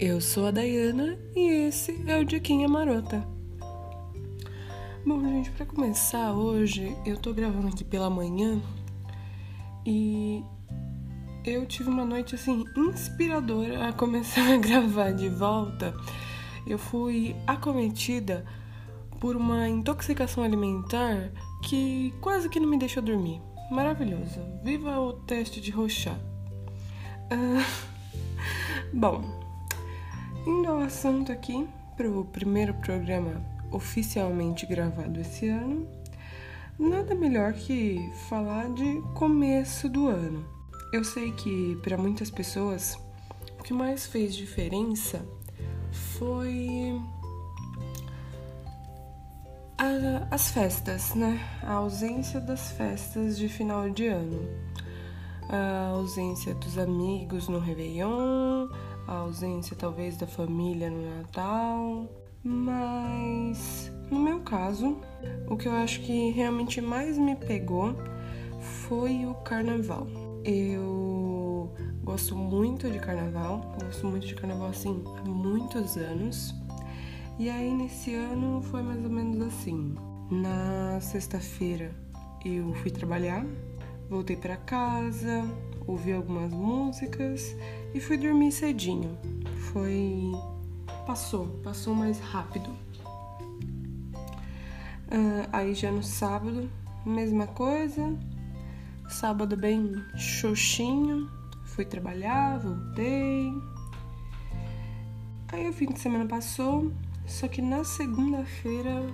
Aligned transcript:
Eu 0.00 0.18
sou 0.18 0.46
a 0.46 0.50
Dayana 0.50 1.18
e 1.36 1.66
esse 1.68 2.02
é 2.06 2.16
o 2.16 2.24
Diquinha 2.24 2.66
Marota. 2.66 3.22
Bom, 5.04 5.20
gente, 5.20 5.50
para 5.50 5.66
começar 5.66 6.32
hoje, 6.32 6.96
eu 7.04 7.18
tô 7.18 7.34
gravando 7.34 7.68
aqui 7.68 7.84
pela 7.84 8.08
manhã 8.08 8.62
e 9.84 10.42
eu 11.44 11.66
tive 11.66 11.90
uma 11.90 12.06
noite 12.06 12.34
assim 12.34 12.64
inspiradora 12.74 13.88
a 13.88 13.92
começar 13.92 14.50
a 14.50 14.56
gravar 14.56 15.12
de 15.12 15.28
volta. 15.28 15.94
Eu 16.66 16.78
fui 16.78 17.36
acometida 17.46 18.46
por 19.20 19.36
uma 19.36 19.68
intoxicação 19.68 20.42
alimentar 20.42 21.30
que 21.62 22.14
quase 22.22 22.48
que 22.48 22.58
não 22.58 22.70
me 22.70 22.78
deixou 22.78 23.02
dormir. 23.02 23.38
Maravilhoso. 23.70 24.40
Viva 24.64 24.98
o 24.98 25.12
teste 25.12 25.60
de 25.60 25.70
Rochat. 25.70 26.18
Uh, 27.30 27.62
bom, 28.94 29.39
indo 30.46 30.68
ao 30.68 30.78
assunto 30.78 31.30
aqui 31.30 31.68
para 31.96 32.10
o 32.10 32.24
primeiro 32.24 32.74
programa 32.74 33.42
oficialmente 33.70 34.66
gravado 34.66 35.20
esse 35.20 35.48
ano, 35.48 35.86
nada 36.78 37.14
melhor 37.14 37.52
que 37.52 37.98
falar 38.28 38.68
de 38.72 39.00
começo 39.14 39.88
do 39.88 40.08
ano. 40.08 40.44
Eu 40.92 41.04
sei 41.04 41.30
que 41.32 41.76
para 41.82 41.96
muitas 41.96 42.30
pessoas 42.30 42.98
o 43.58 43.62
que 43.62 43.72
mais 43.72 44.06
fez 44.06 44.34
diferença 44.34 45.24
foi 45.92 47.00
a, 49.78 50.26
as 50.34 50.50
festas, 50.50 51.14
né? 51.14 51.38
A 51.62 51.74
ausência 51.74 52.40
das 52.40 52.72
festas 52.72 53.38
de 53.38 53.48
final 53.48 53.88
de 53.90 54.06
ano. 54.06 54.48
A 55.48 55.88
ausência 55.88 56.54
dos 56.54 56.78
amigos 56.78 57.48
no 57.48 57.58
Réveillon, 57.58 58.68
a 59.10 59.14
ausência 59.14 59.76
talvez 59.76 60.16
da 60.16 60.26
família 60.26 60.88
no 60.88 61.16
Natal. 61.16 62.08
Mas 62.42 63.92
no 64.10 64.20
meu 64.20 64.40
caso, 64.40 64.96
o 65.48 65.56
que 65.56 65.66
eu 65.66 65.72
acho 65.72 66.00
que 66.00 66.30
realmente 66.30 66.80
mais 66.80 67.18
me 67.18 67.34
pegou 67.34 67.94
foi 68.60 69.26
o 69.26 69.34
carnaval. 69.34 70.06
Eu 70.44 71.74
gosto 72.04 72.36
muito 72.36 72.88
de 72.88 72.98
carnaval, 72.98 73.60
gosto 73.82 74.06
muito 74.06 74.26
de 74.26 74.34
carnaval 74.34 74.68
assim 74.68 75.02
há 75.18 75.28
muitos 75.28 75.96
anos. 75.96 76.54
E 77.38 77.50
aí 77.50 77.74
nesse 77.74 78.14
ano 78.14 78.62
foi 78.62 78.82
mais 78.82 79.04
ou 79.04 79.10
menos 79.10 79.40
assim. 79.42 79.94
Na 80.30 81.00
sexta-feira 81.00 81.90
eu 82.44 82.72
fui 82.74 82.90
trabalhar, 82.92 83.44
voltei 84.08 84.36
para 84.36 84.56
casa, 84.56 85.44
ouvi 85.86 86.12
algumas 86.12 86.52
músicas 86.52 87.56
e 87.94 88.00
fui 88.00 88.16
dormir 88.16 88.52
cedinho. 88.52 89.16
Foi 89.72 90.32
passou, 91.06 91.48
passou 91.64 91.94
mais 91.94 92.18
rápido. 92.20 92.70
Uh, 95.10 95.48
aí 95.52 95.74
já 95.74 95.90
no 95.90 96.02
sábado, 96.02 96.70
mesma 97.04 97.46
coisa. 97.48 98.16
Sábado 99.08 99.56
bem 99.56 99.92
xoxinho, 100.16 101.28
fui 101.64 101.84
trabalhar, 101.84 102.58
voltei. 102.58 103.52
Aí 105.48 105.68
o 105.68 105.72
fim 105.72 105.86
de 105.86 105.98
semana 105.98 106.26
passou, 106.26 106.92
só 107.26 107.48
que 107.48 107.60
na 107.60 107.82
segunda-feira 107.82 109.04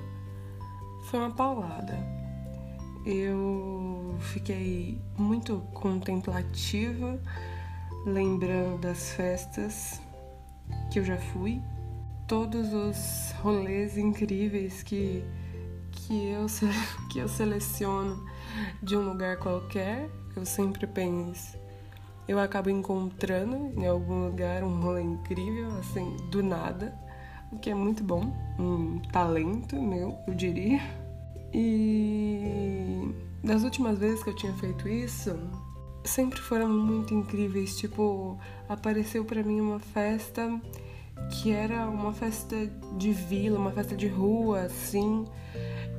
foi 1.05 1.21
uma 1.21 1.31
paulada. 1.31 1.99
Eu 3.07 4.17
fiquei 4.21 5.01
muito 5.17 5.61
contemplativa, 5.73 7.19
lembrando 8.07 8.81
das 8.81 9.13
festas 9.13 10.01
que 10.91 11.01
eu 11.01 11.05
já 11.05 11.19
fui, 11.19 11.61
todos 12.27 12.73
os 12.73 13.33
rolês 13.43 13.99
incríveis 13.99 14.83
que, 14.83 15.23
que, 15.91 16.29
eu, 16.31 16.47
que 17.13 17.19
eu 17.19 17.29
seleciono 17.29 18.25
de 18.83 18.97
um 18.97 19.11
lugar 19.11 19.37
qualquer. 19.37 20.09
Eu 20.35 20.47
sempre 20.47 20.87
penso, 20.87 21.59
eu 22.29 22.39
acabo 22.39 22.71
encontrando 22.71 23.73
em 23.79 23.87
algum 23.87 24.27
lugar 24.27 24.63
um 24.63 24.81
rolê 24.81 25.03
incrível, 25.03 25.77
assim, 25.79 26.17
do 26.31 26.43
nada 26.43 26.95
o 27.53 27.59
que 27.59 27.71
é 27.71 27.75
muito 27.75 28.03
bom, 28.03 28.33
um 28.59 28.99
talento 29.13 29.81
meu, 29.81 30.19
eu 30.27 30.35
diria. 30.35 30.81
E 31.53 33.15
das 33.43 33.63
últimas 33.63 33.99
vezes 33.99 34.23
que 34.23 34.31
eu 34.31 34.37
tinha 34.37 34.53
feito 34.55 34.89
isso, 34.89 35.39
sempre 36.07 36.41
foram 36.41 36.69
muito 36.69 37.15
incríveis. 37.15 37.77
Tipo, 37.77 38.39
apareceu 38.69 39.25
para 39.25 39.43
mim 39.43 39.61
uma 39.61 39.81
festa 39.81 40.61
que 41.31 41.51
era 41.51 41.89
uma 41.89 42.13
festa 42.13 42.57
de 42.97 43.13
vila, 43.13 43.59
uma 43.59 43.73
festa 43.73 43.97
de 43.97 44.07
rua, 44.07 44.63
assim. 44.63 45.25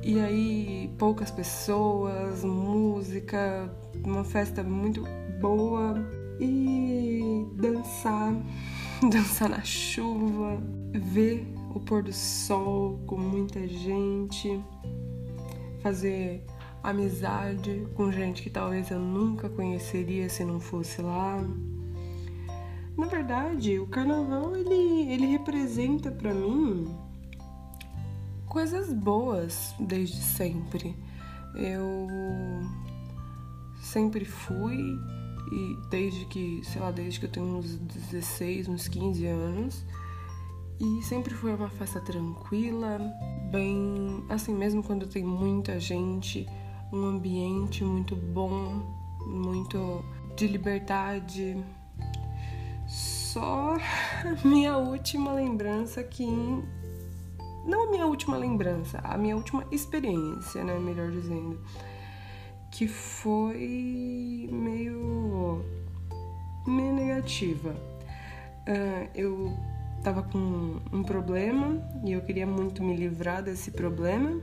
E 0.02 0.18
aí, 0.20 0.94
poucas 0.98 1.30
pessoas, 1.30 2.44
música, 2.44 3.70
uma 4.04 4.24
festa 4.24 4.62
muito 4.62 5.04
boa. 5.40 5.94
E 6.40 7.46
dançar, 7.54 8.32
dançar 9.10 9.48
na 9.48 9.62
chuva, 9.62 10.62
ver 10.94 11.46
o 11.74 11.80
pôr 11.80 12.02
do 12.02 12.12
sol 12.12 13.00
com 13.06 13.16
muita 13.18 13.66
gente, 13.66 14.60
fazer 15.82 16.44
amizade 16.90 17.86
com 17.94 18.10
gente 18.10 18.42
que 18.42 18.50
talvez 18.50 18.90
eu 18.90 18.98
nunca 18.98 19.48
conheceria 19.48 20.28
se 20.28 20.44
não 20.44 20.60
fosse 20.60 21.00
lá. 21.02 21.36
Na 22.96 23.06
verdade, 23.06 23.78
o 23.78 23.86
carnaval 23.86 24.56
ele, 24.56 25.12
ele 25.12 25.26
representa 25.26 26.10
para 26.10 26.34
mim 26.34 26.94
coisas 28.46 28.92
boas 28.92 29.74
desde 29.78 30.16
sempre. 30.16 30.96
Eu 31.54 32.08
sempre 33.80 34.24
fui 34.24 34.98
e 35.52 35.76
desde 35.90 36.24
que, 36.26 36.60
sei 36.64 36.80
lá, 36.80 36.90
desde 36.90 37.20
que 37.20 37.26
eu 37.26 37.30
tenho 37.30 37.46
uns 37.46 37.76
16, 37.76 38.68
uns 38.68 38.88
15 38.88 39.26
anos, 39.26 39.84
e 40.80 41.02
sempre 41.02 41.34
foi 41.34 41.54
uma 41.54 41.68
festa 41.70 42.00
tranquila, 42.00 42.98
bem 43.50 44.24
assim, 44.28 44.54
mesmo 44.54 44.82
quando 44.82 45.06
tem 45.06 45.24
muita 45.24 45.80
gente, 45.80 46.46
um 46.92 47.06
ambiente 47.06 47.84
muito 47.84 48.16
bom, 48.16 48.82
muito 49.26 50.04
de 50.36 50.46
liberdade. 50.46 51.62
Só 52.86 53.76
minha 54.44 54.76
última 54.76 55.32
lembrança 55.32 56.02
que 56.02 56.26
não 57.66 57.84
a 57.84 57.90
minha 57.90 58.06
última 58.06 58.36
lembrança, 58.36 58.98
a 59.04 59.18
minha 59.18 59.36
última 59.36 59.64
experiência, 59.70 60.64
né, 60.64 60.78
melhor 60.78 61.10
dizendo, 61.10 61.60
que 62.70 62.88
foi 62.88 64.48
meio 64.50 65.62
meio 66.66 66.92
negativa. 66.94 67.70
Uh, 68.68 69.08
eu 69.14 69.56
tava 70.02 70.22
com 70.22 70.80
um 70.92 71.02
problema 71.02 71.82
e 72.04 72.12
eu 72.12 72.20
queria 72.22 72.46
muito 72.46 72.82
me 72.82 72.96
livrar 72.96 73.42
desse 73.42 73.70
problema. 73.70 74.40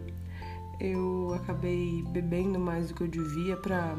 Eu 0.80 1.34
acabei 1.36 2.04
bebendo 2.10 2.60
mais 2.60 2.90
do 2.90 2.94
que 2.94 3.02
eu 3.02 3.08
devia 3.08 3.56
para, 3.56 3.96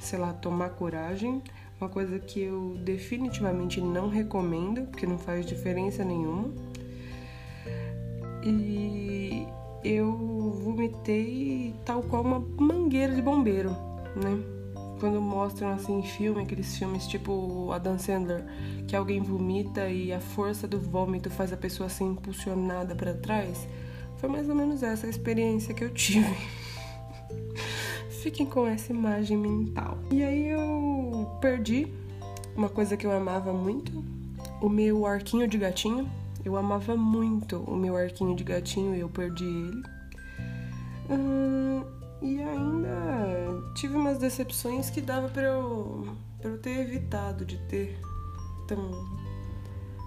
sei 0.00 0.18
lá, 0.18 0.32
tomar 0.32 0.70
coragem. 0.70 1.42
Uma 1.80 1.88
coisa 1.88 2.18
que 2.18 2.40
eu 2.40 2.76
definitivamente 2.84 3.80
não 3.80 4.08
recomendo, 4.08 4.86
porque 4.88 5.06
não 5.06 5.18
faz 5.18 5.46
diferença 5.46 6.04
nenhuma. 6.04 6.52
E 8.44 9.46
eu 9.84 10.12
vomitei 10.62 11.74
tal 11.84 12.02
qual 12.02 12.22
uma 12.22 12.38
mangueira 12.38 13.14
de 13.14 13.22
bombeiro, 13.22 13.70
né? 14.16 14.60
quando 15.00 15.20
mostram 15.20 15.70
assim 15.70 15.98
em 15.98 16.02
filme, 16.02 16.42
aqueles 16.42 16.76
filmes 16.76 17.06
tipo 17.06 17.72
Adam 17.72 17.98
Sandler, 17.98 18.44
que 18.86 18.94
alguém 18.94 19.20
vomita 19.22 19.88
e 19.88 20.12
a 20.12 20.20
força 20.20 20.68
do 20.68 20.78
vômito 20.78 21.30
faz 21.30 21.52
a 21.52 21.56
pessoa 21.56 21.88
ser 21.88 22.04
impulsionada 22.04 22.94
para 22.94 23.14
trás, 23.14 23.66
foi 24.20 24.28
mais 24.28 24.48
ou 24.50 24.54
menos 24.54 24.82
essa 24.82 25.06
a 25.06 25.10
experiência 25.10 25.72
que 25.72 25.82
eu 25.82 25.90
tive. 25.90 26.36
Fiquem 28.22 28.44
com 28.44 28.66
essa 28.66 28.92
imagem 28.92 29.36
mental. 29.36 29.96
E 30.10 30.22
aí 30.22 30.48
eu 30.48 31.38
perdi 31.40 31.88
uma 32.54 32.68
coisa 32.68 32.98
que 32.98 33.06
eu 33.06 33.10
amava 33.10 33.50
muito, 33.50 34.04
o 34.60 34.68
meu 34.68 35.06
arquinho 35.06 35.48
de 35.48 35.56
gatinho. 35.56 36.08
Eu 36.44 36.54
amava 36.56 36.94
muito 36.96 37.60
o 37.60 37.74
meu 37.74 37.96
arquinho 37.96 38.36
de 38.36 38.44
gatinho 38.44 38.94
e 38.94 39.00
eu 39.00 39.08
perdi 39.08 39.44
ele. 39.44 39.82
Hum, 41.08 41.82
e 42.20 42.42
ainda 42.42 43.72
tive 43.74 43.96
umas 43.96 44.18
decepções 44.18 44.90
que 44.90 45.00
dava 45.00 45.28
para 45.28 45.42
eu, 45.42 46.06
pra 46.38 46.50
eu 46.50 46.58
ter 46.58 46.78
evitado 46.78 47.44
de 47.46 47.56
ter 47.68 47.98
tão, 48.68 48.90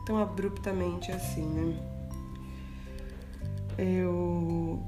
tão 0.06 0.18
abruptamente 0.20 1.12
assim, 1.12 1.46
né? 1.46 1.93
Eu. 3.78 4.82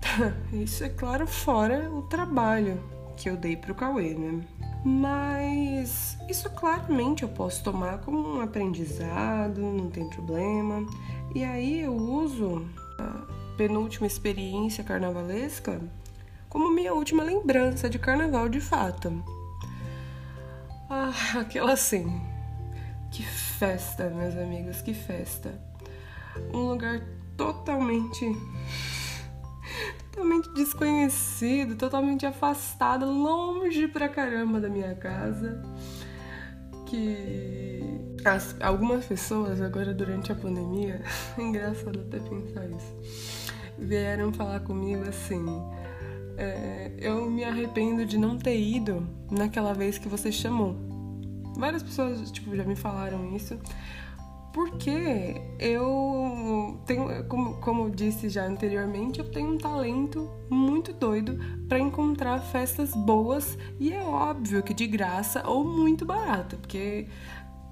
Isso 0.52 0.84
é 0.84 0.88
claro, 0.88 1.26
fora 1.26 1.90
o 1.90 2.02
trabalho 2.02 2.82
que 3.16 3.28
eu 3.28 3.36
dei 3.36 3.56
pro 3.56 3.74
Cauê, 3.74 4.14
né? 4.14 4.42
Mas 4.84 6.18
isso 6.28 6.50
claramente 6.50 7.22
eu 7.22 7.28
posso 7.28 7.62
tomar 7.62 7.98
como 7.98 8.36
um 8.36 8.40
aprendizado, 8.40 9.60
não 9.60 9.88
tem 9.88 10.08
problema. 10.08 10.84
E 11.34 11.44
aí 11.44 11.82
eu 11.82 11.94
uso 11.94 12.66
a 12.98 13.26
penúltima 13.56 14.08
experiência 14.08 14.82
carnavalesca 14.82 15.80
como 16.48 16.70
minha 16.70 16.92
última 16.92 17.22
lembrança 17.22 17.88
de 17.88 17.98
carnaval 17.98 18.48
de 18.48 18.60
fato. 18.60 19.24
Ah, 20.90 21.12
aquela 21.40 21.72
assim. 21.72 22.20
Que 23.10 23.22
festa, 23.22 24.10
meus 24.10 24.36
amigos, 24.36 24.82
que 24.82 24.92
festa. 24.92 25.58
Um 26.52 26.68
lugar 26.68 27.00
totalmente 27.36 28.36
totalmente 30.12 30.50
desconhecido, 30.50 31.74
totalmente 31.74 32.26
afastado, 32.26 33.06
longe 33.06 33.88
pra 33.88 34.08
caramba 34.08 34.60
da 34.60 34.68
minha 34.68 34.94
casa. 34.94 35.62
Que 36.86 37.82
as, 38.24 38.54
algumas 38.60 39.06
pessoas, 39.06 39.60
agora 39.60 39.94
durante 39.94 40.30
a 40.30 40.34
pandemia, 40.34 41.02
engraçado 41.38 42.00
até 42.00 42.18
pensar 42.18 42.66
isso, 42.68 43.42
vieram 43.78 44.32
falar 44.32 44.60
comigo 44.60 45.08
assim. 45.08 45.44
É, 46.36 46.92
eu 46.98 47.30
me 47.30 47.44
arrependo 47.44 48.04
de 48.04 48.18
não 48.18 48.38
ter 48.38 48.58
ido 48.60 49.06
naquela 49.30 49.72
vez 49.72 49.96
que 49.98 50.08
você 50.08 50.30
chamou. 50.30 50.76
Várias 51.56 51.82
pessoas 51.82 52.30
tipo, 52.30 52.54
já 52.54 52.64
me 52.64 52.76
falaram 52.76 53.34
isso, 53.34 53.58
porque 54.52 55.40
eu 55.58 56.80
tenho, 56.86 57.24
como, 57.24 57.54
como 57.54 57.90
disse 57.90 58.28
já 58.28 58.44
anteriormente, 58.44 59.18
eu 59.18 59.30
tenho 59.30 59.54
um 59.54 59.58
talento 59.58 60.30
muito 60.50 60.92
doido 60.92 61.38
para 61.68 61.78
encontrar 61.78 62.38
festas 62.38 62.92
boas 62.94 63.56
e 63.80 63.92
é 63.92 64.02
óbvio 64.02 64.62
que 64.62 64.74
de 64.74 64.86
graça 64.86 65.42
ou 65.46 65.64
muito 65.64 66.04
barato, 66.04 66.56
porque 66.58 67.08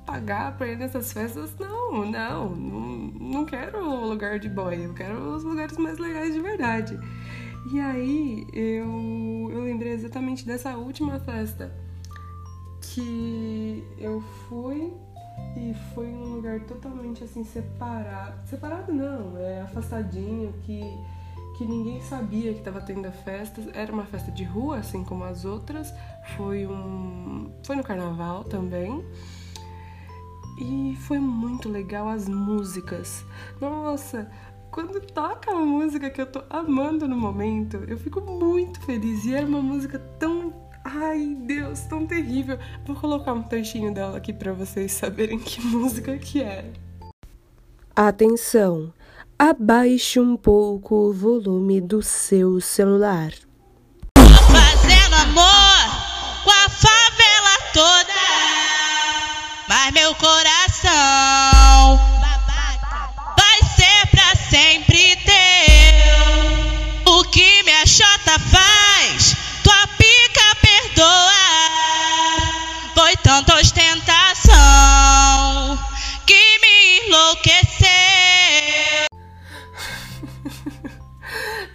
pagar 0.07 0.57
para 0.57 0.69
ir 0.69 0.77
nessas 0.77 1.13
festas, 1.13 1.55
não, 1.59 2.05
não, 2.05 2.49
não, 2.49 2.79
não 3.21 3.45
quero 3.45 4.07
lugar 4.07 4.39
de 4.39 4.49
boy, 4.49 4.87
eu 4.87 4.95
quero 4.95 5.37
os 5.37 5.45
lugares 5.45 5.77
mais 5.77 5.99
legais 5.99 6.35
de 6.35 6.41
verdade. 6.41 6.99
E 7.73 7.79
aí 7.79 8.47
eu, 8.53 9.51
eu 9.53 9.63
lembrei 9.63 9.93
exatamente 9.93 10.47
dessa 10.47 10.77
última 10.77 11.21
festa 11.21 11.73
que 12.81 13.85
eu 13.99 14.21
fui 14.49 14.93
e 15.57 15.75
foi 15.95 16.07
um 16.07 16.35
lugar 16.35 16.61
totalmente 16.61 17.25
assim 17.25 17.45
separado. 17.45 18.47
Separado 18.47 18.93
não, 18.93 19.37
é 19.37 19.63
afastadinho, 19.63 20.53
que, 20.65 20.81
que 21.57 21.65
ninguém 21.65 22.01
sabia 22.03 22.53
que 22.53 22.61
estava 22.61 22.81
tendo 22.81 23.07
a 23.07 23.13
festa. 23.13 23.61
Era 23.75 23.93
uma 23.93 24.05
festa 24.05 24.31
de 24.31 24.45
rua, 24.45 24.79
assim 24.79 25.05
como 25.05 25.25
as 25.25 25.45
outras. 25.45 25.93
Foi 26.37 26.67
um. 26.67 27.53
Foi 27.65 27.77
no 27.77 27.83
carnaval 27.83 28.45
também. 28.45 29.05
E 30.59 30.97
foi 31.07 31.19
muito 31.19 31.69
legal 31.69 32.09
as 32.09 32.29
músicas. 32.29 33.25
Nossa, 33.61 34.31
quando 34.71 35.01
toca 35.01 35.51
uma 35.51 35.67
música 35.67 36.11
que 36.11 36.21
eu 36.21 36.27
tô 36.27 36.43
amando 36.49 37.09
no 37.09 37.17
momento, 37.17 37.79
eu 37.89 37.99
fico 37.99 38.21
muito 38.21 38.81
feliz. 38.83 39.25
E 39.25 39.35
era 39.35 39.47
uma 39.47 39.61
música 39.61 39.99
tão 40.19 40.40
Ai, 40.93 41.37
Deus, 41.43 41.81
tão 41.83 42.05
terrível. 42.05 42.59
Vou 42.85 42.97
colocar 42.97 43.33
um 43.33 43.43
trechinho 43.43 43.95
dela 43.95 44.17
aqui 44.17 44.33
para 44.33 44.53
vocês 44.53 44.91
saberem 44.91 45.39
que 45.39 45.61
música 45.65 46.19
que 46.19 46.43
é. 46.43 46.65
Atenção, 47.95 48.93
abaixe 49.39 50.19
um 50.19 50.37
pouco 50.37 50.97
o 50.97 51.13
volume 51.13 51.81
do 51.81 52.03
seu 52.03 52.61
celular. 52.61 53.31
Fazendo 54.17 55.15
amor 55.15 56.43
com 56.43 56.51
a 56.51 56.69
favela 56.69 57.57
toda, 57.73 58.13
mas 59.69 59.93
meu 59.93 60.13
coração 60.17 62.10
tanta 73.41 73.59
ostentação 73.59 74.55
que 76.27 76.35
me 76.61 77.07
enlouqueceu. 77.07 77.89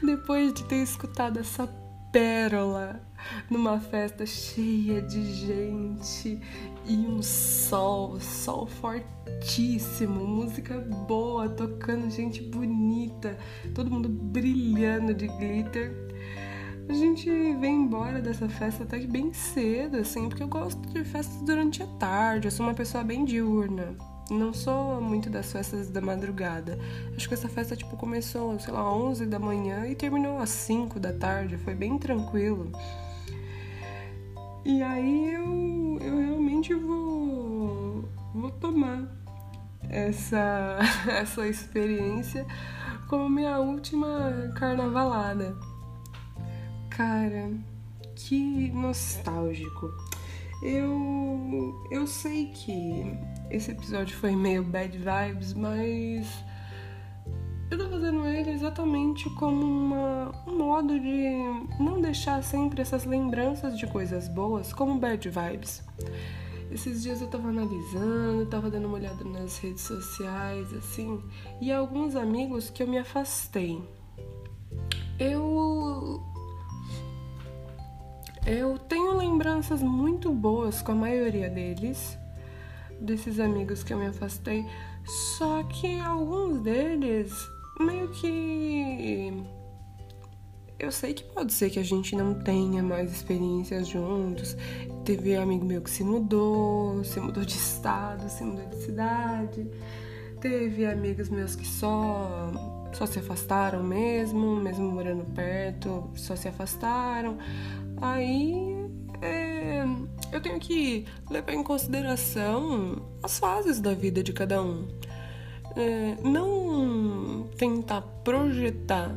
Depois 0.03 0.53
de 0.53 0.63
ter 0.65 0.83
escutado 0.83 1.39
essa 1.39 1.65
pérola 2.11 3.01
numa 3.49 3.79
festa 3.79 4.27
cheia 4.27 5.01
de 5.01 5.33
gente 5.33 6.39
e 6.85 6.93
um 6.93 7.23
sol, 7.23 8.19
sol 8.19 8.67
fortíssimo, 8.67 10.23
música 10.23 10.77
boa, 11.07 11.49
tocando 11.49 12.11
gente 12.11 12.43
bonita, 12.43 13.35
todo 13.73 13.89
mundo 13.89 14.07
brilhando 14.07 15.15
de 15.15 15.27
glitter 15.27 16.14
a 16.87 16.93
gente 16.93 17.29
vem 17.29 17.81
embora 17.81 18.21
dessa 18.21 18.47
festa 18.47 18.83
até 18.83 18.99
que 18.99 19.07
bem 19.07 19.33
cedo, 19.33 19.97
assim, 19.97 20.27
porque 20.27 20.43
eu 20.43 20.47
gosto 20.47 20.79
de 20.89 21.03
festas 21.03 21.41
durante 21.41 21.81
a 21.81 21.87
tarde, 21.87 22.47
eu 22.47 22.51
sou 22.51 22.65
uma 22.65 22.73
pessoa 22.73 23.03
bem 23.03 23.25
diurna. 23.25 23.95
Não 24.29 24.53
sou 24.53 24.99
muito 24.99 25.29
das 25.29 25.51
festas 25.51 25.89
da 25.89 26.01
madrugada. 26.01 26.79
Acho 27.15 27.27
que 27.27 27.33
essa 27.35 27.47
festa, 27.47 27.75
tipo, 27.75 27.95
começou, 27.95 28.59
sei 28.59 28.73
lá, 28.73 28.91
11 28.91 29.25
da 29.27 29.37
manhã 29.37 29.85
e 29.87 29.93
terminou 29.93 30.39
às 30.39 30.49
5 30.49 30.99
da 30.99 31.13
tarde, 31.13 31.57
foi 31.57 31.75
bem 31.75 31.97
tranquilo. 31.99 32.71
E 34.63 34.81
aí 34.81 35.33
eu, 35.33 35.99
eu 36.01 36.17
realmente 36.17 36.73
vou, 36.73 38.09
vou 38.33 38.49
tomar 38.49 39.07
essa, 39.89 40.79
essa 41.07 41.47
experiência 41.47 42.47
como 43.07 43.29
minha 43.29 43.59
última 43.59 44.51
carnavalada. 44.55 45.55
Cara, 46.95 47.51
que 48.15 48.71
nostálgico. 48.71 49.93
Eu 50.63 51.75
eu 51.91 52.07
sei 52.07 52.45
que 52.53 53.03
esse 53.51 53.71
episódio 53.71 54.15
foi 54.15 54.33
meio 54.33 54.63
bad 54.63 54.97
vibes, 54.97 55.53
mas 55.53 56.25
eu 57.69 57.77
tô 57.77 57.89
fazendo 57.89 58.25
ele 58.25 58.49
exatamente 58.51 59.29
como 59.31 59.61
uma, 59.61 60.31
um 60.47 60.57
modo 60.57 60.97
de 60.97 61.83
não 61.83 61.99
deixar 61.99 62.41
sempre 62.41 62.81
essas 62.81 63.03
lembranças 63.03 63.77
de 63.77 63.85
coisas 63.87 64.29
boas 64.29 64.71
como 64.71 64.97
bad 64.97 65.29
vibes. 65.29 65.83
Esses 66.71 67.03
dias 67.03 67.19
eu 67.19 67.27
tava 67.27 67.49
analisando, 67.49 68.45
tava 68.45 68.69
dando 68.71 68.85
uma 68.87 68.95
olhada 68.95 69.25
nas 69.25 69.57
redes 69.57 69.83
sociais, 69.83 70.71
assim, 70.73 71.21
e 71.59 71.73
alguns 71.73 72.15
amigos 72.15 72.69
que 72.69 72.81
eu 72.81 72.87
me 72.87 72.97
afastei. 72.97 73.83
Eu 75.19 75.74
eu 78.45 78.77
tenho 78.77 79.17
lembranças 79.17 79.81
muito 79.81 80.31
boas 80.31 80.81
com 80.81 80.91
a 80.91 80.95
maioria 80.95 81.49
deles, 81.49 82.17
desses 82.99 83.39
amigos 83.39 83.83
que 83.83 83.93
eu 83.93 83.97
me 83.97 84.07
afastei, 84.07 84.65
só 85.37 85.63
que 85.63 85.99
alguns 85.99 86.61
deles 86.61 87.33
meio 87.79 88.07
que. 88.09 89.33
Eu 90.77 90.91
sei 90.91 91.13
que 91.13 91.23
pode 91.23 91.53
ser 91.53 91.69
que 91.69 91.79
a 91.79 91.83
gente 91.83 92.15
não 92.15 92.33
tenha 92.33 92.83
mais 92.83 93.11
experiências 93.11 93.87
juntos. 93.87 94.55
Teve 95.05 95.35
amigo 95.35 95.65
meu 95.65 95.81
que 95.81 95.89
se 95.89 96.03
mudou, 96.03 97.03
se 97.03 97.19
mudou 97.19 97.45
de 97.45 97.55
estado, 97.55 98.29
se 98.29 98.43
mudou 98.43 98.67
de 98.67 98.83
cidade. 98.83 99.67
Teve 100.39 100.85
amigos 100.85 101.29
meus 101.29 101.55
que 101.55 101.65
só 101.65 102.51
só 102.95 103.05
se 103.05 103.19
afastaram 103.19 103.83
mesmo, 103.83 104.55
mesmo 104.55 104.89
morando 104.89 105.25
perto, 105.33 106.09
só 106.15 106.35
se 106.35 106.47
afastaram. 106.47 107.37
Aí 108.01 108.75
é, 109.21 109.83
eu 110.31 110.41
tenho 110.41 110.59
que 110.59 111.05
levar 111.29 111.53
em 111.53 111.63
consideração 111.63 113.01
as 113.23 113.39
fases 113.39 113.79
da 113.79 113.93
vida 113.93 114.21
de 114.21 114.33
cada 114.33 114.61
um. 114.61 114.87
É, 115.75 116.15
não 116.23 117.49
tentar 117.57 118.01
projetar 118.23 119.13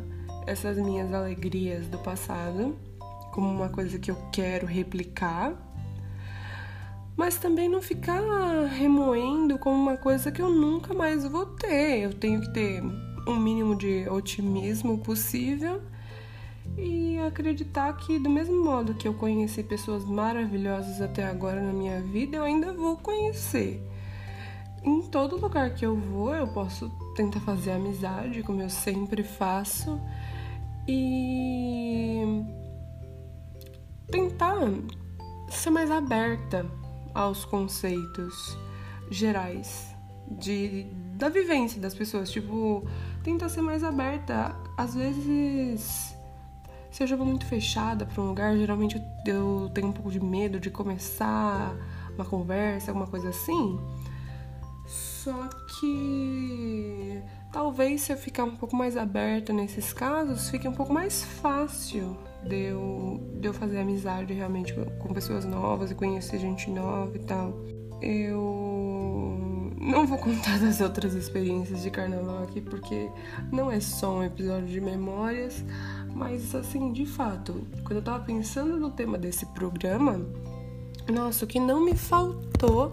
essas 0.47 0.77
minhas 0.79 1.13
alegrias 1.13 1.87
do 1.87 1.99
passado 1.99 2.77
como 3.33 3.49
uma 3.49 3.69
coisa 3.69 3.99
que 3.99 4.11
eu 4.11 4.17
quero 4.33 4.67
replicar, 4.67 5.53
mas 7.17 7.37
também 7.37 7.69
não 7.69 7.83
ficar 7.83 8.21
remoendo 8.67 9.59
como 9.59 9.77
uma 9.77 9.97
coisa 9.97 10.33
que 10.33 10.41
eu 10.41 10.51
nunca 10.51 10.95
mais 10.95 11.25
vou 11.25 11.47
ter. 11.47 12.01
Eu 12.01 12.15
tenho 12.15 12.41
que 12.41 12.53
ter 12.53 12.83
um 13.27 13.37
mínimo 13.37 13.77
de 13.77 14.09
otimismo 14.09 14.99
possível 14.99 15.83
e 16.79 17.19
acreditar 17.19 17.93
que, 17.97 18.19
do 18.19 18.31
mesmo 18.31 18.63
modo 18.65 18.95
que 18.95 19.09
eu 19.09 19.15
conheci 19.15 19.63
pessoas 19.63 20.05
maravilhosas 20.05 21.01
até 21.01 21.25
agora 21.25 21.61
na 21.61 21.73
minha 21.73 22.01
vida, 22.01 22.37
eu 22.37 22.45
ainda 22.45 22.73
vou 22.73 22.97
conhecer. 22.97 23.83
Em 24.85 25.03
todo 25.03 25.37
lugar 25.37 25.75
que 25.75 25.85
eu 25.85 25.97
vou, 25.97 26.33
eu 26.35 26.47
posso 26.47 26.89
tentar 27.17 27.41
fazer 27.41 27.73
amizade, 27.73 28.43
como 28.45 28.63
eu 28.63 28.71
sempre 28.71 29.25
faço, 29.25 30.01
e 30.87 32.23
tentar 34.11 34.57
ser 35.51 35.71
mais 35.71 35.91
aberta 35.91 36.65
aos 37.13 37.45
conceitos 37.45 38.57
gerais 39.11 39.95
de, 40.31 40.85
da 41.17 41.29
vivência 41.29 41.81
das 41.81 41.95
pessoas. 41.95 42.31
Tipo, 42.31 42.87
tentar 43.25 43.49
ser 43.49 43.63
mais 43.63 43.83
aberta. 43.83 44.55
Às 44.77 44.95
vezes, 44.95 46.17
se 46.91 47.03
eu 47.03 47.07
já 47.07 47.17
vou 47.17 47.27
muito 47.27 47.47
fechada 47.47 48.07
para 48.07 48.23
um 48.23 48.29
lugar, 48.29 48.57
geralmente 48.57 49.01
eu 49.27 49.71
tenho 49.75 49.89
um 49.89 49.93
pouco 49.93 50.11
de 50.11 50.21
medo 50.21 50.59
de 50.59 50.71
começar 50.71 51.75
uma 52.15 52.25
conversa, 52.25 52.91
alguma 52.91 53.07
coisa 53.07 53.29
assim. 53.29 53.79
Só 54.87 55.49
que 55.79 57.23
talvez 57.53 58.03
se 58.03 58.13
eu 58.13 58.17
ficar 58.17 58.45
um 58.45 58.57
pouco 58.57 58.75
mais 58.75 58.97
aberta 58.97 59.53
nesses 59.53 59.93
casos, 59.93 60.49
fique 60.49 60.67
um 60.67 60.73
pouco 60.73 60.93
mais 60.93 61.23
fácil 61.23 62.17
de 62.43 62.57
eu, 62.57 63.21
de 63.41 63.49
eu 63.49 63.53
fazer 63.53 63.79
amizade 63.79 64.33
realmente 64.33 64.75
com 64.99 65.13
pessoas 65.13 65.45
novas 65.45 65.91
e 65.91 65.95
conhecer 65.95 66.39
gente 66.39 66.71
nova 66.71 67.15
e 67.15 67.21
tal. 67.21 67.55
Eu 68.01 69.73
não 69.81 70.07
vou 70.07 70.19
contar 70.19 70.59
das 70.61 70.81
outras 70.81 71.15
experiências 71.15 71.83
de 71.83 71.91
carnaval 71.91 72.45
aqui 72.45 72.61
porque 72.61 73.11
não 73.53 73.71
é 73.71 73.81
só 73.81 74.19
um 74.19 74.25
episódio 74.25 74.69
de 74.69 74.81
memórias, 74.81 75.65
mas 76.19 76.53
assim, 76.53 76.93
de 76.93 77.07
fato, 77.07 77.65
quando 77.85 77.99
eu 77.99 78.03
tava 78.03 78.25
pensando 78.25 78.77
no 78.77 78.91
tema 78.91 79.17
desse 79.17 79.47
programa, 79.47 80.21
nossa, 81.09 81.45
o 81.45 81.49
que 81.49 81.61
não 81.61 81.85
me 81.85 81.95
faltou 81.95 82.93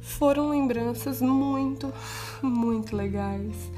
foram 0.00 0.48
lembranças 0.48 1.20
muito, 1.20 1.92
muito 2.42 2.96
legais 2.96 3.70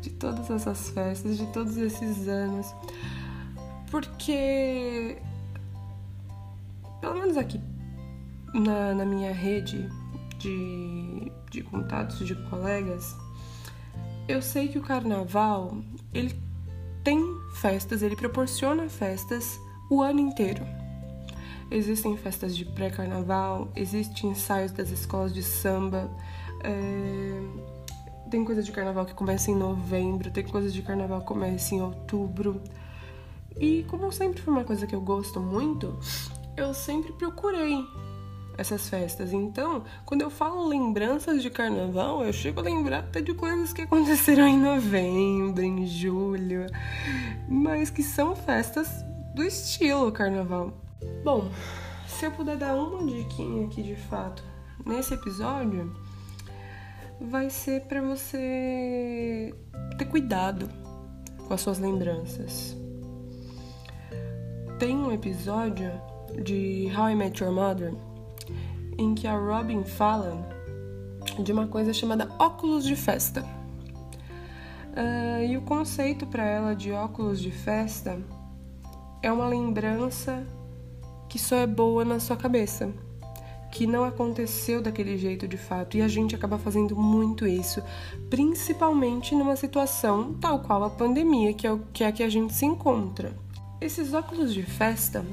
de 0.00 0.10
todas 0.10 0.48
essas 0.50 0.88
festas, 0.90 1.36
de 1.36 1.46
todos 1.46 1.76
esses 1.76 2.28
anos. 2.28 2.72
Porque, 3.90 5.18
pelo 7.00 7.14
menos 7.14 7.36
aqui 7.36 7.60
na, 8.54 8.94
na 8.94 9.04
minha 9.04 9.32
rede 9.32 9.88
de, 10.38 11.32
de 11.50 11.62
contatos 11.62 12.24
de 12.24 12.36
colegas, 12.48 13.16
eu 14.28 14.40
sei 14.40 14.68
que 14.68 14.78
o 14.78 14.82
carnaval 14.82 15.76
ele 16.14 16.38
tem 17.02 17.37
festas, 17.60 18.02
ele 18.02 18.16
proporciona 18.16 18.88
festas 18.88 19.60
o 19.90 20.02
ano 20.02 20.20
inteiro. 20.20 20.64
Existem 21.70 22.16
festas 22.16 22.56
de 22.56 22.64
pré-carnaval, 22.64 23.68
existem 23.76 24.30
ensaios 24.30 24.72
das 24.72 24.90
escolas 24.90 25.34
de 25.34 25.42
samba, 25.42 26.10
é... 26.64 28.30
tem 28.30 28.44
coisa 28.44 28.62
de 28.62 28.72
carnaval 28.72 29.04
que 29.04 29.14
começa 29.14 29.50
em 29.50 29.54
novembro, 29.54 30.30
tem 30.30 30.44
coisa 30.44 30.70
de 30.70 30.80
carnaval 30.82 31.20
que 31.20 31.26
começa 31.26 31.74
em 31.74 31.82
outubro. 31.82 32.62
E 33.60 33.84
como 33.88 34.10
sempre 34.12 34.40
foi 34.40 34.54
uma 34.54 34.64
coisa 34.64 34.86
que 34.86 34.94
eu 34.94 35.00
gosto 35.00 35.40
muito, 35.40 35.98
eu 36.56 36.72
sempre 36.72 37.12
procurei 37.12 37.84
essas 38.58 38.88
festas. 38.88 39.32
Então, 39.32 39.84
quando 40.04 40.22
eu 40.22 40.30
falo 40.30 40.66
lembranças 40.66 41.40
de 41.40 41.48
carnaval, 41.48 42.24
eu 42.24 42.32
chego 42.32 42.58
a 42.58 42.64
lembrar 42.64 42.98
até 42.98 43.20
de 43.20 43.32
coisas 43.32 43.72
que 43.72 43.82
aconteceram 43.82 44.48
em 44.48 44.58
novembro, 44.58 45.62
em 45.62 45.86
julho, 45.86 46.66
mas 47.48 47.88
que 47.88 48.02
são 48.02 48.34
festas 48.34 48.88
do 49.34 49.44
estilo 49.44 50.10
carnaval. 50.10 50.72
Bom, 51.22 51.48
se 52.08 52.26
eu 52.26 52.32
puder 52.32 52.56
dar 52.56 52.74
uma 52.74 53.06
diquinha 53.06 53.66
aqui 53.66 53.80
de 53.80 53.94
fato 53.94 54.42
nesse 54.84 55.14
episódio, 55.14 55.94
vai 57.20 57.48
ser 57.48 57.82
para 57.82 58.02
você 58.02 59.54
ter 59.96 60.04
cuidado 60.06 60.68
com 61.46 61.54
as 61.54 61.60
suas 61.60 61.78
lembranças. 61.78 62.76
Tem 64.80 64.96
um 64.96 65.12
episódio 65.12 65.92
de 66.42 66.90
How 66.96 67.10
I 67.10 67.14
Met 67.14 67.42
Your 67.42 67.52
Mother 67.52 68.07
em 68.98 69.14
que 69.14 69.26
a 69.26 69.38
Robin 69.38 69.84
fala 69.84 70.36
de 71.42 71.52
uma 71.52 71.66
coisa 71.66 71.92
chamada 71.92 72.28
óculos 72.38 72.84
de 72.84 72.96
festa. 72.96 73.42
Uh, 74.92 75.44
e 75.48 75.56
o 75.56 75.62
conceito 75.62 76.26
para 76.26 76.44
ela 76.44 76.74
de 76.74 76.90
óculos 76.90 77.40
de 77.40 77.52
festa 77.52 78.18
é 79.22 79.30
uma 79.30 79.46
lembrança 79.46 80.44
que 81.28 81.38
só 81.38 81.56
é 81.56 81.66
boa 81.66 82.04
na 82.04 82.18
sua 82.18 82.36
cabeça, 82.36 82.90
que 83.70 83.86
não 83.86 84.04
aconteceu 84.04 84.82
daquele 84.82 85.16
jeito 85.16 85.46
de 85.46 85.56
fato. 85.56 85.96
E 85.96 86.02
a 86.02 86.08
gente 86.08 86.34
acaba 86.34 86.58
fazendo 86.58 86.96
muito 86.96 87.46
isso, 87.46 87.82
principalmente 88.28 89.34
numa 89.34 89.54
situação 89.54 90.34
tal 90.40 90.60
qual 90.60 90.82
a 90.82 90.90
pandemia, 90.90 91.52
que 91.52 91.66
é, 91.66 91.72
o, 91.72 91.78
que 91.92 92.02
é 92.02 92.08
a 92.08 92.12
que 92.12 92.22
a 92.22 92.28
gente 92.28 92.52
se 92.54 92.66
encontra. 92.66 93.32
Esses 93.80 94.12
óculos 94.12 94.52
de 94.52 94.62
festa 94.64 95.24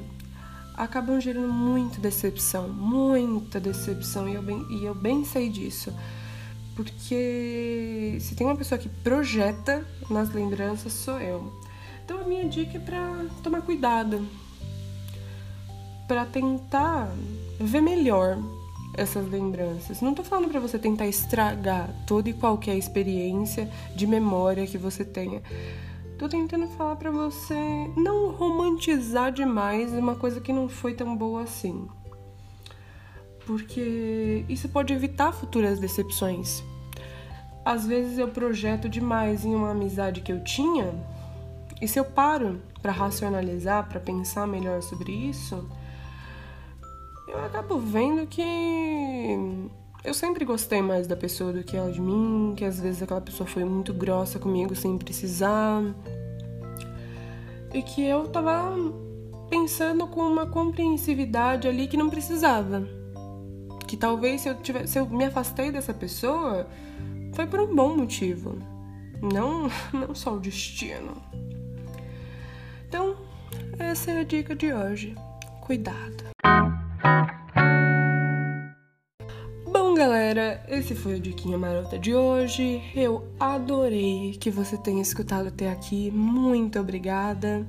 acabam 0.75 1.19
gerando 1.19 1.51
muita 1.51 1.99
decepção, 1.99 2.69
muita 2.69 3.59
decepção, 3.59 4.27
e 4.27 4.35
eu 4.35 4.41
bem, 4.41 4.65
e 4.69 4.85
eu 4.85 4.93
bem 4.93 5.23
sei 5.25 5.49
disso. 5.49 5.93
Porque 6.75 8.17
se 8.19 8.35
tem 8.35 8.45
uma 8.45 8.55
pessoa 8.55 8.77
que 8.77 8.89
projeta 8.89 9.85
nas 10.09 10.33
lembranças, 10.33 10.91
sou 10.91 11.19
eu. 11.19 11.53
Então 12.03 12.19
a 12.19 12.23
minha 12.23 12.47
dica 12.47 12.77
é 12.77 12.79
para 12.79 13.25
tomar 13.41 13.61
cuidado, 13.61 14.27
para 16.07 16.25
tentar 16.25 17.09
ver 17.59 17.81
melhor 17.81 18.37
essas 18.97 19.27
lembranças. 19.29 20.01
Não 20.01 20.13
tô 20.13 20.23
falando 20.23 20.49
para 20.49 20.59
você 20.59 20.77
tentar 20.77 21.07
estragar 21.07 21.89
toda 22.05 22.29
e 22.29 22.33
qualquer 22.33 22.77
experiência 22.77 23.69
de 23.95 24.05
memória 24.05 24.67
que 24.67 24.77
você 24.77 25.03
tenha 25.03 25.41
Tô 26.17 26.29
tentando 26.29 26.67
falar 26.69 26.95
para 26.95 27.11
você 27.11 27.55
não 27.97 28.31
romantizar 28.31 29.33
demais 29.33 29.91
uma 29.91 30.15
coisa 30.15 30.39
que 30.39 30.53
não 30.53 30.69
foi 30.69 30.93
tão 30.93 31.15
boa 31.15 31.43
assim. 31.43 31.87
Porque 33.45 34.45
isso 34.47 34.69
pode 34.69 34.93
evitar 34.93 35.33
futuras 35.33 35.77
decepções. 35.77 36.63
Às 37.65 37.85
vezes 37.85 38.17
eu 38.17 38.29
projeto 38.29 38.87
demais 38.87 39.43
em 39.43 39.53
uma 39.53 39.71
amizade 39.71 40.21
que 40.21 40.31
eu 40.31 40.43
tinha, 40.43 40.93
e 41.81 41.87
se 41.87 41.99
eu 41.99 42.05
paro 42.05 42.61
para 42.81 42.91
racionalizar, 42.91 43.89
para 43.89 43.99
pensar 43.99 44.47
melhor 44.47 44.81
sobre 44.81 45.11
isso, 45.11 45.67
eu 47.27 47.43
acabo 47.43 47.77
vendo 47.77 48.25
que 48.27 49.69
eu 50.05 50.13
sempre 50.13 50.45
gostei 50.45 50.81
mais 50.81 51.07
da 51.07 51.15
pessoa 51.15 51.51
do 51.51 51.63
que 51.63 51.75
ela 51.75 51.91
de 51.91 51.99
mim, 51.99 52.53
que 52.55 52.63
às 52.63 52.79
vezes 52.79 53.01
aquela 53.01 53.21
pessoa 53.21 53.47
foi 53.47 53.65
muito 53.65 53.93
grossa 53.93 54.37
comigo 54.37 54.75
sem 54.75 54.97
precisar. 54.97 55.81
E 57.73 57.81
que 57.81 58.05
eu 58.05 58.27
tava 58.27 58.75
pensando 59.49 60.07
com 60.07 60.21
uma 60.21 60.45
compreensividade 60.45 61.67
ali 61.67 61.87
que 61.87 61.97
não 61.97 62.09
precisava. 62.09 62.87
Que 63.87 63.97
talvez 63.97 64.41
se 64.41 64.49
eu, 64.49 64.55
tivesse, 64.55 64.93
se 64.93 64.99
eu 64.99 65.07
me 65.07 65.25
afastei 65.25 65.71
dessa 65.71 65.93
pessoa, 65.93 66.67
foi 67.33 67.47
por 67.47 67.59
um 67.59 67.75
bom 67.75 67.97
motivo. 67.97 68.57
Não, 69.21 69.69
não 69.91 70.13
só 70.13 70.35
o 70.35 70.39
destino. 70.39 71.21
Então, 72.87 73.17
essa 73.79 74.11
é 74.11 74.19
a 74.19 74.23
dica 74.23 74.55
de 74.55 74.71
hoje. 74.71 75.15
Cuidado. 75.61 76.34
Galera, 80.25 80.63
esse 80.67 80.95
foi 80.95 81.15
o 81.15 81.19
Diquinha 81.19 81.55
Marota 81.55 81.99
de 81.99 82.15
hoje. 82.15 82.81
Eu 82.95 83.31
adorei 83.39 84.35
que 84.39 84.49
você 84.49 84.75
tenha 84.75 85.01
escutado 85.01 85.49
até 85.49 85.69
aqui. 85.69 86.09
Muito 86.09 86.79
obrigada. 86.79 87.65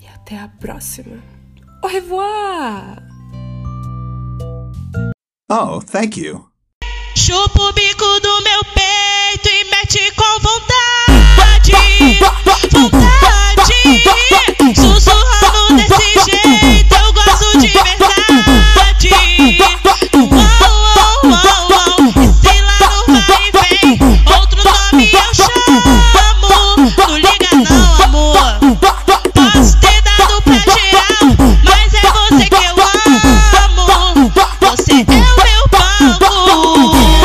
E 0.00 0.06
até 0.06 0.38
a 0.38 0.48
próxima. 0.48 1.22
Au 1.82 1.90
revoir! 1.90 3.02
Oh, 5.50 5.80
thank 5.80 6.18
you. 6.18 6.48
Chupa 7.14 7.62
o 7.62 7.72
bico 7.74 8.20
do 8.20 8.42
meu 8.42 8.64
pé. 8.74 8.85